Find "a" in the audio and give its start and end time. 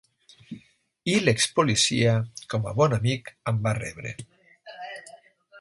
2.71-2.75